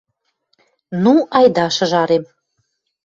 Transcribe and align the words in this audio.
«Ну, 1.03 1.13
айда, 1.37 1.65
шыжарем 1.75 2.23